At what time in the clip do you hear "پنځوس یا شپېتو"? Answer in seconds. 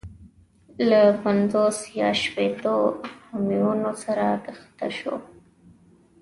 1.23-2.75